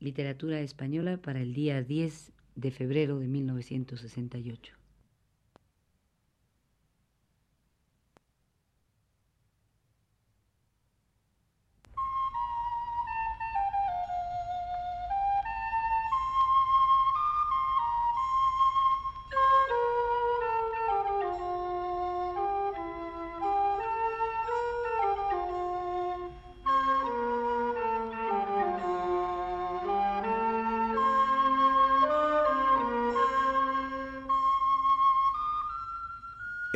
[0.00, 4.77] Literatura Española para el día 10 de febrero de 1968.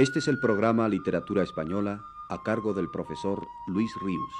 [0.03, 4.33] Este es el programa Literatura Española a cargo del profesor Luis Ríos.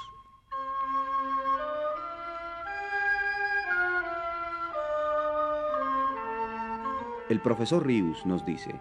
[7.29, 8.77] El profesor Ríos nos dice,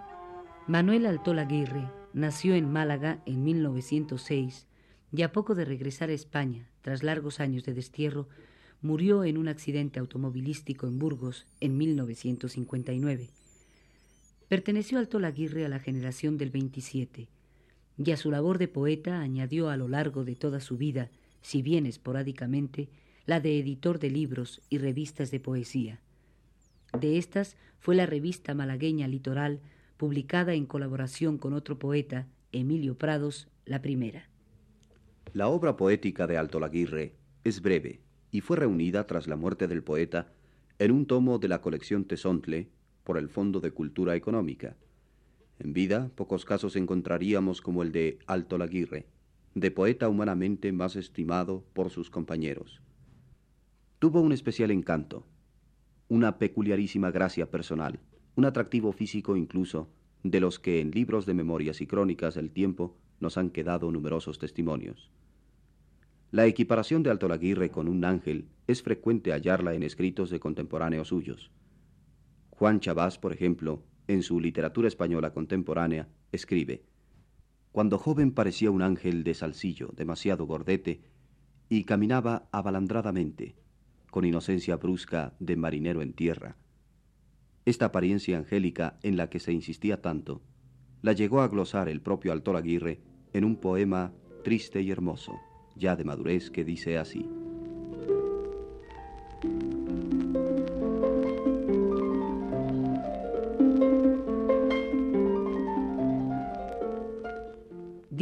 [0.67, 4.67] Manuel Altola Aguirre nació en Málaga en 1906
[5.13, 8.27] y a poco de regresar a España, tras largos años de destierro,
[8.81, 13.31] murió en un accidente automovilístico en Burgos en 1959.
[14.53, 17.27] Perteneció Alto Laguirre a la generación del 27
[17.97, 21.09] y a su labor de poeta añadió a lo largo de toda su vida,
[21.41, 22.91] si bien esporádicamente,
[23.25, 26.01] la de editor de libros y revistas de poesía.
[27.01, 29.61] De estas fue la revista malagueña Litoral,
[29.97, 34.29] publicada en colaboración con otro poeta, Emilio Prados, la primera.
[35.33, 39.83] La obra poética de Alto Laguirre es breve y fue reunida tras la muerte del
[39.83, 40.31] poeta
[40.79, 42.69] en un tomo de la colección Tesontle,
[43.05, 44.77] por el Fondo de Cultura Económica.
[45.59, 49.07] En vida, pocos casos encontraríamos como el de Alto Laguirre,
[49.55, 52.81] de poeta humanamente más estimado por sus compañeros.
[53.99, 55.27] Tuvo un especial encanto,
[56.09, 58.01] una peculiarísima gracia personal,
[58.35, 59.89] un atractivo físico incluso,
[60.23, 64.39] de los que en libros de memorias y crónicas del tiempo nos han quedado numerosos
[64.39, 65.11] testimonios.
[66.31, 71.09] La equiparación de Alto Laguirre con un ángel es frecuente hallarla en escritos de contemporáneos
[71.09, 71.51] suyos.
[72.53, 76.85] Juan Chabás, por ejemplo, en su literatura española contemporánea, escribe,
[77.73, 81.01] Cuando joven parecía un ángel de salsillo, demasiado gordete,
[81.69, 83.57] y caminaba abalandradamente,
[84.11, 86.57] con inocencia brusca de marinero en tierra.
[87.65, 90.43] Esta apariencia angélica en la que se insistía tanto,
[91.01, 93.01] la llegó a glosar el propio Altor Aguirre
[93.33, 94.13] en un poema
[94.45, 95.33] triste y hermoso,
[95.75, 97.27] ya de madurez, que dice así.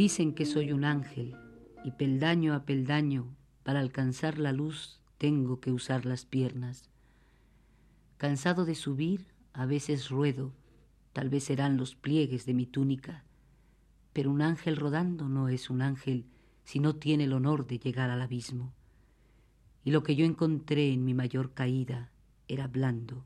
[0.03, 1.35] Dicen que soy un ángel
[1.83, 6.89] y peldaño a peldaño para alcanzar la luz tengo que usar las piernas.
[8.17, 10.53] Cansado de subir, a veces ruedo,
[11.13, 13.25] tal vez serán los pliegues de mi túnica,
[14.11, 16.25] pero un ángel rodando no es un ángel
[16.63, 18.73] si no tiene el honor de llegar al abismo.
[19.83, 22.09] Y lo que yo encontré en mi mayor caída
[22.47, 23.23] era blando,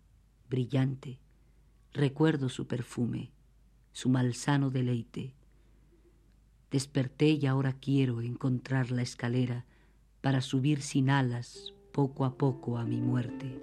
[0.49, 1.19] brillante.
[1.93, 3.31] Recuerdo su perfume,
[3.93, 5.35] su malsano deleite
[6.71, 9.65] Desperté y ahora quiero encontrar la escalera
[10.21, 13.61] para subir sin alas poco a poco a mi muerte.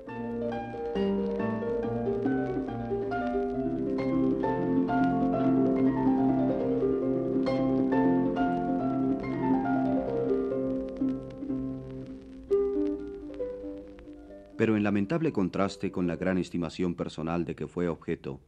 [14.56, 18.40] Pero en lamentable contraste con la gran estimación personal de que fue objeto,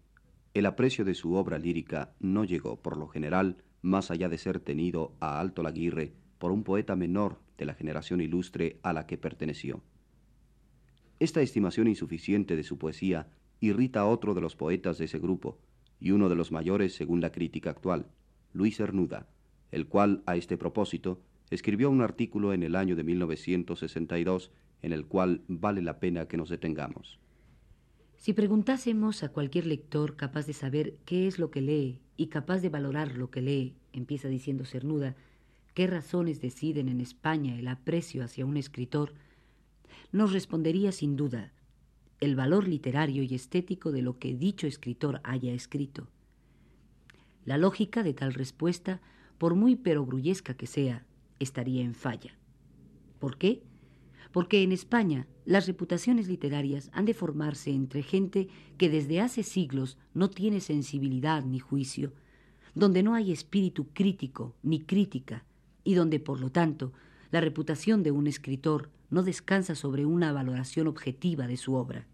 [0.55, 4.61] el aprecio de su obra lírica no llegó, por lo general, más allá de ser
[4.61, 9.19] tenido a Alto Laguirre por un poeta menor de la generación ilustre a la que
[9.19, 9.83] perteneció.
[11.21, 13.29] Esta estimación insuficiente de su poesía
[13.61, 15.59] irrita a otro de los poetas de ese grupo,
[16.01, 18.07] y uno de los mayores según la crítica actual,
[18.53, 19.29] Luis Cernuda,
[19.71, 21.21] el cual a este propósito
[21.51, 24.51] escribió un artículo en el año de 1962
[24.83, 27.19] en el cual vale la pena que nos detengamos.
[28.17, 32.61] Si preguntásemos a cualquier lector capaz de saber qué es lo que lee y capaz
[32.61, 35.15] de valorar lo que lee, empieza diciendo Cernuda,
[35.75, 39.13] qué razones deciden en España el aprecio hacia un escritor,
[40.13, 41.53] nos respondería sin duda
[42.21, 46.09] el valor literario y estético de lo que dicho escritor haya escrito.
[47.45, 49.01] La lógica de tal respuesta,
[49.37, 51.05] por muy perogrullesca que sea,
[51.39, 52.39] estaría en falla.
[53.19, 53.63] ¿Por qué?
[54.35, 59.97] Porque en España las reputaciones literarias han de formarse entre gente que desde hace siglos
[60.13, 62.13] no tiene sensibilidad ni juicio,
[62.75, 65.45] donde no hay espíritu crítico ni crítica,
[65.85, 66.93] y donde, por lo tanto,
[67.31, 72.09] la reputación de un escritor no descansa sobre una valoración objetiva de su obra.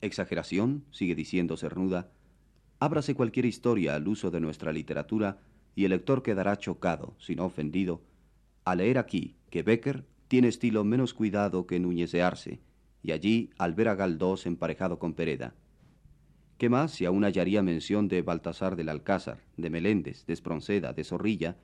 [0.00, 2.12] Exageración, sigue diciendo Cernuda,
[2.78, 5.40] ábrase cualquier historia al uso de nuestra literatura
[5.74, 8.00] y el lector quedará chocado, si no ofendido,
[8.64, 12.62] al leer aquí que Becker tiene estilo menos cuidado que Núñez de Arce,
[13.02, 15.52] y allí al ver a Galdós emparejado con Pereda.
[16.56, 21.04] ¿Qué más si aún hallaría mención de Baltasar del Alcázar, de Meléndez, de Espronceda, de
[21.04, 21.58] Zorrilla,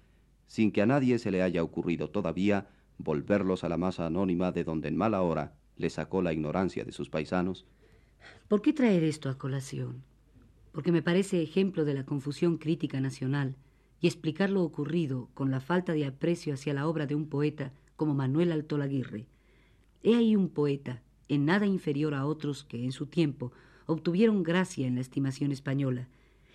[0.49, 2.69] sin que a nadie se le haya ocurrido todavía
[2.99, 6.93] volverlos a la masa anónima de donde en mala hora le sacó la ignorancia de
[6.93, 7.65] sus paisanos?
[8.49, 10.03] ¿Por qué traer esto a colación?
[10.73, 13.56] Porque me parece ejemplo de la confusión crítica nacional
[14.03, 17.73] y explicar lo ocurrido con la falta de aprecio hacia la obra de un poeta
[17.98, 19.26] como Manuel Altolaguirre.
[20.04, 23.52] He ahí un poeta, en nada inferior a otros que en su tiempo
[23.86, 26.08] obtuvieron gracia en la estimación española,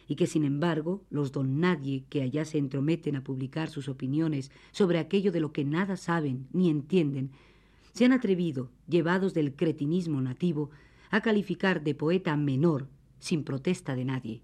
[0.07, 4.51] y que sin embargo los don nadie que allá se entrometen a publicar sus opiniones
[4.71, 7.31] sobre aquello de lo que nada saben ni entienden,
[7.91, 10.69] se han atrevido, llevados del cretinismo nativo,
[11.11, 12.87] a calificar de poeta menor
[13.19, 14.41] sin protesta de nadie.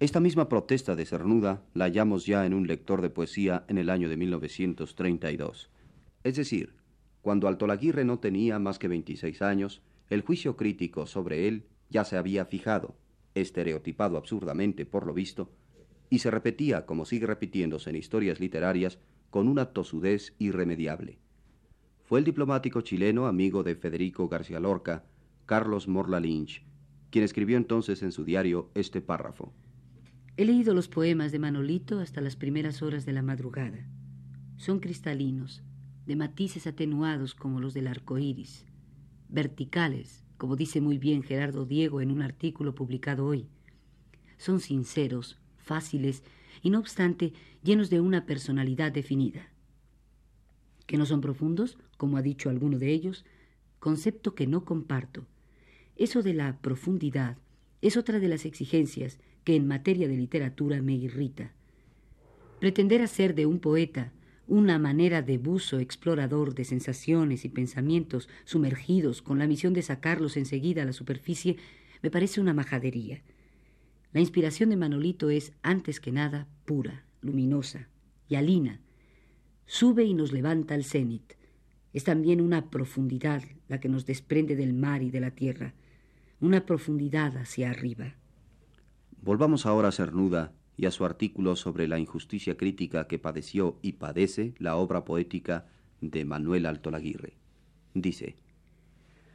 [0.00, 3.88] Esta misma protesta de Cernuda la hallamos ya en un lector de poesía en el
[3.88, 5.70] año de 1932.
[6.24, 6.74] Es decir,
[7.20, 12.16] cuando Altolaguirre no tenía más que 26 años, el juicio crítico sobre él ya se
[12.16, 12.96] había fijado,
[13.34, 15.50] estereotipado absurdamente por lo visto,
[16.10, 18.98] y se repetía, como sigue repitiéndose en historias literarias,
[19.30, 21.18] con una tosudez irremediable.
[22.04, 25.04] Fue el diplomático chileno, amigo de Federico García Lorca,
[25.46, 26.64] Carlos Morla Lynch,
[27.10, 29.54] quien escribió entonces en su diario este párrafo.
[30.38, 33.86] He leído los poemas de Manolito hasta las primeras horas de la madrugada.
[34.56, 35.62] Son cristalinos,
[36.06, 38.64] de matices atenuados como los del arco iris,
[39.28, 43.46] verticales, como dice muy bien Gerardo Diego en un artículo publicado hoy.
[44.38, 46.22] Son sinceros, fáciles
[46.62, 49.50] y no obstante llenos de una personalidad definida.
[50.86, 53.26] Que no son profundos, como ha dicho alguno de ellos,
[53.78, 55.26] concepto que no comparto.
[55.94, 57.36] Eso de la profundidad
[57.82, 61.52] es otra de las exigencias que en materia de literatura me irrita.
[62.60, 64.12] Pretender hacer de un poeta
[64.48, 70.36] una manera de buzo explorador de sensaciones y pensamientos sumergidos con la misión de sacarlos
[70.36, 71.56] enseguida a la superficie
[72.02, 73.22] me parece una majadería.
[74.12, 77.88] La inspiración de Manolito es, antes que nada, pura, luminosa
[78.28, 78.80] y alina.
[79.64, 81.34] Sube y nos levanta al cenit.
[81.92, 85.74] Es también una profundidad la que nos desprende del mar y de la tierra,
[86.40, 88.16] una profundidad hacia arriba.
[89.22, 93.92] Volvamos ahora a Cernuda y a su artículo sobre la injusticia crítica que padeció y
[93.92, 95.66] padece la obra poética
[96.00, 97.36] de Manuel Altolaguirre.
[97.94, 98.34] Dice,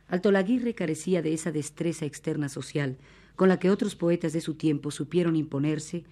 [0.10, 2.98] Altolaguirre carecía de esa destreza externa social
[3.38, 6.04] con la que otros poetas de su tiempo supieron imponerse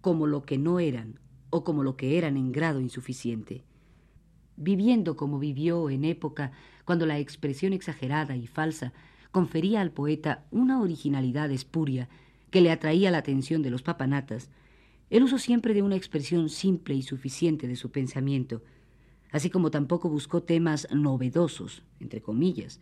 [0.00, 1.20] como lo que no eran
[1.50, 3.62] o como lo que eran en grado insuficiente.
[4.56, 6.52] Viviendo como vivió en época
[6.86, 8.94] cuando la expresión exagerada y falsa
[9.32, 12.08] confería al poeta una originalidad espuria
[12.52, 14.50] que le atraía la atención de los papanatas,
[15.10, 18.62] el uso siempre de una expresión simple y suficiente de su pensamiento,
[19.32, 22.78] así como tampoco buscó temas novedosos, entre comillas,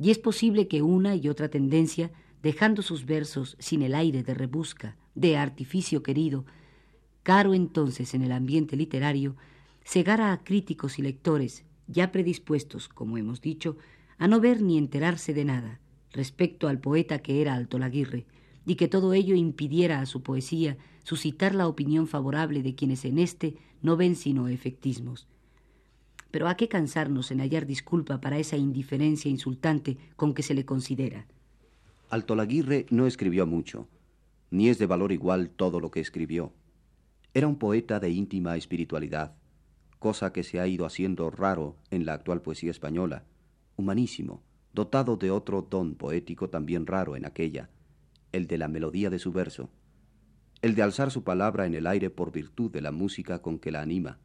[0.00, 2.10] y es posible que una y otra tendencia,
[2.42, 6.46] dejando sus versos sin el aire de rebusca, de artificio querido,
[7.22, 9.36] caro entonces en el ambiente literario,
[9.84, 13.76] cegara a críticos y lectores, ya predispuestos, como hemos dicho,
[14.16, 15.80] a no ver ni enterarse de nada
[16.10, 18.24] respecto al poeta que era Alto Laguirre,
[18.66, 23.18] y que todo ello impidiera a su poesía suscitar la opinión favorable de quienes en
[23.18, 25.26] éste no ven sino efectismos.
[26.30, 30.64] Pero ¿a qué cansarnos en hallar disculpa para esa indiferencia insultante con que se le
[30.64, 31.26] considera?
[32.10, 33.86] Altolaguirre no escribió mucho,
[34.50, 36.52] ni es de valor igual todo lo que escribió.
[37.34, 39.34] Era un poeta de íntima espiritualidad,
[39.98, 43.24] cosa que se ha ido haciendo raro en la actual poesía española,
[43.76, 44.42] humanísimo,
[44.72, 47.70] dotado de otro don poético también raro en aquella,
[48.34, 49.70] el de la melodía de su verso,
[50.60, 53.70] el de alzar su palabra en el aire por virtud de la música con que
[53.70, 54.18] la anima,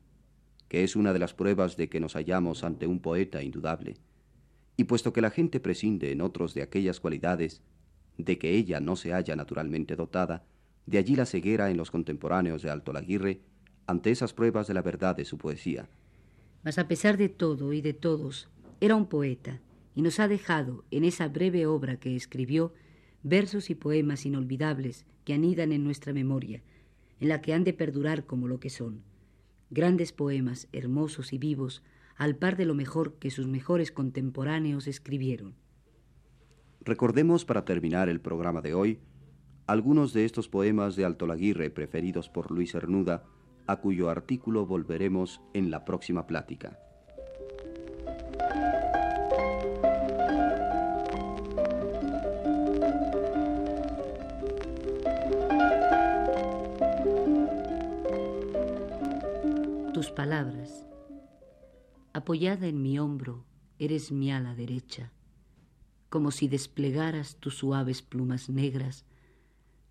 [0.67, 3.97] que es una de las pruebas de que nos hallamos ante un poeta indudable.
[4.77, 7.61] Y puesto que la gente prescinde en otros de aquellas cualidades
[8.17, 10.43] de que ella no se halla naturalmente dotada,
[10.87, 13.41] de allí la ceguera en los contemporáneos de Alto Laguirre
[13.85, 15.87] ante esas pruebas de la verdad de su poesía.
[16.63, 18.49] Mas a pesar de todo y de todos,
[18.81, 19.61] era un poeta,
[19.93, 22.73] y nos ha dejado, en esa breve obra que escribió,
[23.23, 26.61] versos y poemas inolvidables que anidan en nuestra memoria,
[27.19, 29.01] en la que han de perdurar como lo que son.
[29.69, 31.83] Grandes poemas, hermosos y vivos,
[32.15, 35.55] al par de lo mejor que sus mejores contemporáneos escribieron.
[36.81, 38.99] Recordemos para terminar el programa de hoy
[39.67, 43.23] algunos de estos poemas de Alto Laguirre preferidos por Luis Cernuda,
[43.67, 46.79] a cuyo artículo volveremos en la próxima plática.
[60.11, 60.85] Palabras.
[62.13, 63.45] Apoyada en mi hombro,
[63.77, 65.11] eres mi ala derecha.
[66.09, 69.05] como si desplegaras tus suaves plumas negras,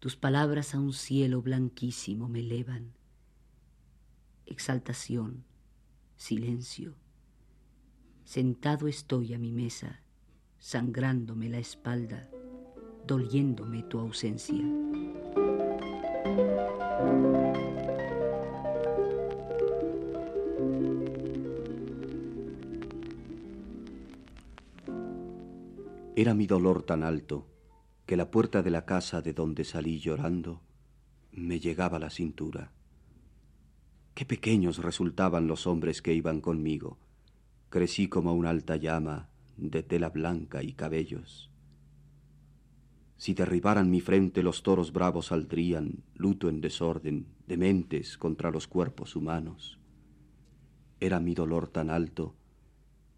[0.01, 2.93] tus palabras a un cielo blanquísimo me elevan.
[4.47, 5.45] Exaltación,
[6.17, 6.95] silencio.
[8.25, 10.03] Sentado estoy a mi mesa,
[10.59, 12.29] sangrándome la espalda,
[13.07, 14.65] doliéndome tu ausencia.
[26.19, 27.47] Era mi dolor tan alto
[28.05, 30.61] que la puerta de la casa de donde salí llorando
[31.31, 32.73] me llegaba a la cintura.
[34.15, 36.99] Qué pequeños resultaban los hombres que iban conmigo.
[37.71, 41.53] Crecí como una alta llama de tela blanca y cabellos.
[43.17, 49.15] Si derribaran mi frente los toros bravos saldrían, luto en desorden, dementes contra los cuerpos
[49.15, 49.79] humanos.
[50.99, 52.35] Era mi dolor tan alto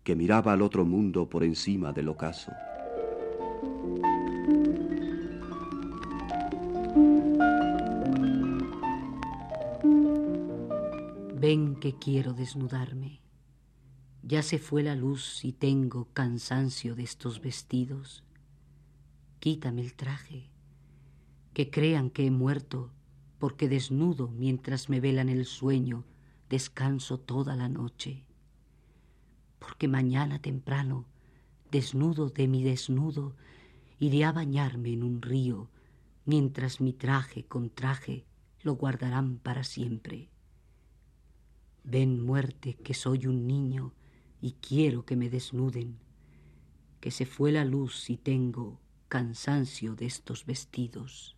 [0.04, 2.52] que miraba al otro mundo por encima del ocaso.
[11.40, 13.22] Ven que quiero desnudarme.
[14.22, 18.22] Ya se fue la luz y tengo cansancio de estos vestidos.
[19.38, 20.50] Quítame el traje,
[21.54, 22.92] que crean que he muerto,
[23.38, 26.04] porque desnudo mientras me velan el sueño,
[26.50, 28.26] descanso toda la noche.
[29.58, 31.06] Porque mañana temprano,
[31.70, 33.34] desnudo de mi desnudo,
[33.98, 35.68] iré a bañarme en un río,
[36.24, 38.24] mientras mi traje con traje
[38.62, 40.28] lo guardarán para siempre.
[41.84, 43.92] Ven muerte que soy un niño
[44.40, 45.98] y quiero que me desnuden,
[47.00, 51.36] que se fue la luz y tengo cansancio de estos vestidos.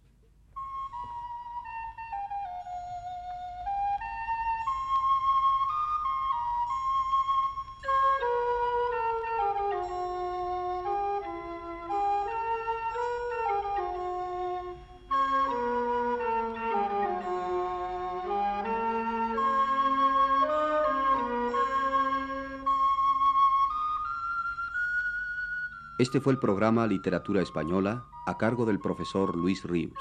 [26.02, 29.96] Este fue el programa Literatura Española a cargo del profesor Luis Ríos.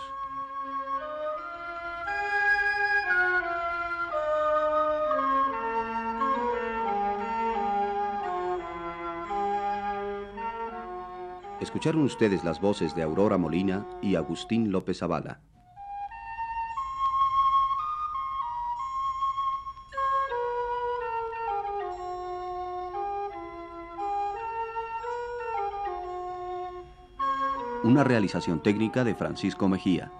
[11.59, 15.50] Escucharon ustedes las voces de Aurora Molina y Agustín López Avala.
[27.83, 30.11] Una realización técnica de Francisco Mejía.